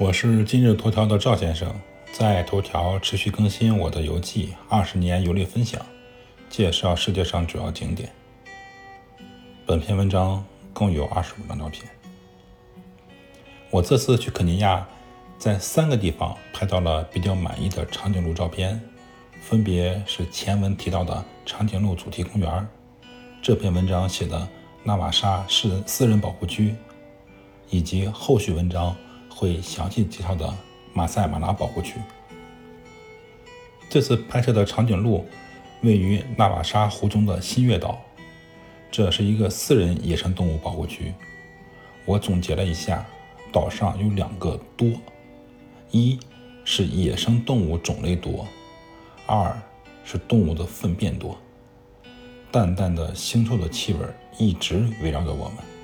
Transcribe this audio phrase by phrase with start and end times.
[0.00, 1.74] 我是今日头条的赵先生，
[2.12, 5.84] 在头条持续更新我的游记，二十年游历分享，
[6.48, 8.08] 介绍世界上主要景点。
[9.66, 11.84] 本篇文章共有二十五张照片。
[13.70, 14.86] 我这次去肯尼亚，
[15.36, 18.80] 在三个地方拍到了比较满意的长颈鹿照片，
[19.40, 22.68] 分别是前文提到的长颈鹿主题公园，
[23.42, 24.48] 这篇文章写的
[24.84, 26.76] 纳瓦沙市私人保护区，
[27.68, 28.94] 以及后续文章。
[29.38, 30.52] 会详细介绍的
[30.92, 31.94] 马赛马拉保护区。
[33.88, 35.24] 这次拍摄的长颈鹿
[35.82, 38.02] 位于纳瓦沙湖中的新月岛，
[38.90, 41.14] 这是一个私人野生动物保护区。
[42.04, 43.06] 我总结了一下，
[43.52, 44.90] 岛上有两个多：
[45.92, 46.18] 一
[46.64, 48.44] 是野生动物种类多，
[49.24, 49.56] 二
[50.02, 51.38] 是动物的粪便多。
[52.50, 54.00] 淡淡的腥臭的气味
[54.36, 55.77] 一直围绕着我们。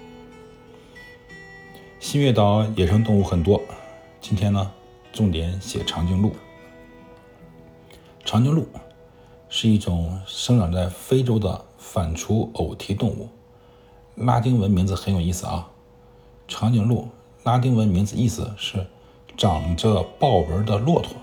[2.15, 3.61] 新月岛野生动物很多，
[4.21, 4.71] 今天呢，
[5.13, 6.33] 重点写长颈鹿。
[8.25, 8.69] 长颈鹿
[9.49, 13.29] 是一种生长在非洲的反刍偶蹄动物，
[14.15, 15.69] 拉丁文名字很有意思啊。
[16.47, 17.09] 长颈鹿
[17.43, 18.87] 拉丁文名字意思是
[19.37, 21.17] 长着豹纹的骆驼，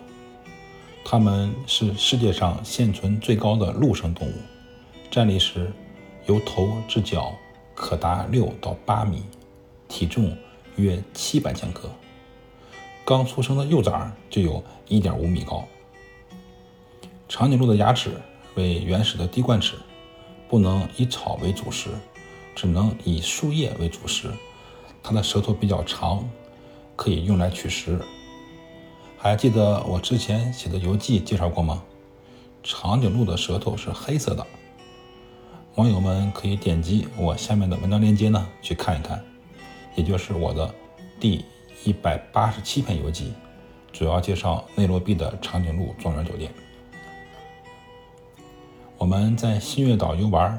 [1.06, 4.34] 它们是世界上现存最高的陆生动物，
[5.10, 5.72] 站立时
[6.26, 7.32] 由头至脚
[7.74, 9.24] 可达六到八米，
[9.88, 10.36] 体重。
[10.76, 11.90] 约七百千克，
[13.06, 15.68] 刚出生的幼崽就有一点五米高。
[17.28, 18.12] 长颈鹿的牙齿
[18.56, 19.76] 为原始的滴冠齿，
[20.50, 21.90] 不能以草为主食，
[22.56, 24.30] 只能以树叶为主食。
[25.02, 26.28] 它的舌头比较长，
[26.96, 28.00] 可以用来取食。
[29.18, 31.84] 还记得我之前写的游记介绍过吗？
[32.64, 34.46] 长颈鹿的舌头是黑色的。
[35.76, 39.24] 网友们可以点击我下面的文章链接呢，去看一看。
[39.96, 40.74] 也就是我的
[41.20, 41.44] 第
[41.84, 43.34] 一百八十七篇游记，
[43.92, 46.52] 主要介绍内罗毕的长颈鹿庄园酒店。
[48.98, 50.58] 我们在新月岛游玩，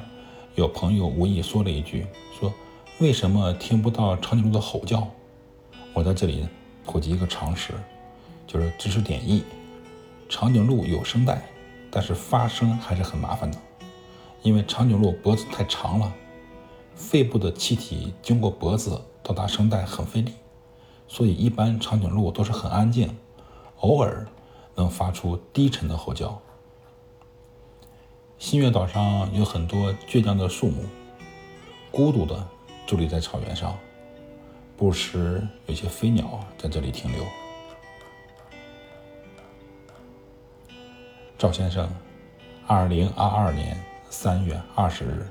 [0.55, 2.05] 有朋友无意说了一句
[2.37, 2.53] ：“说
[2.99, 5.07] 为什么听不到长颈鹿的吼叫？”
[5.93, 6.47] 我在这里
[6.85, 7.73] 普及一个常识，
[8.45, 9.43] 就是知识点一：
[10.27, 11.41] 长颈鹿有声带，
[11.89, 13.57] 但是发声还是很麻烦的，
[14.41, 16.13] 因为长颈鹿脖子太长了，
[16.95, 19.01] 肺部的气体经过脖子。
[19.23, 20.33] 到达声带很费力，
[21.07, 23.17] 所以一般长颈鹿都是很安静，
[23.77, 24.27] 偶尔
[24.75, 26.39] 能发出低沉的吼叫。
[28.37, 30.83] 新月岛上有很多倔强的树木，
[31.89, 32.45] 孤独的
[32.85, 33.77] 伫立在草原上，
[34.75, 37.23] 不时有些飞鸟在这里停留。
[41.37, 41.89] 赵先生，
[42.67, 45.25] 二零二二年三月二十日。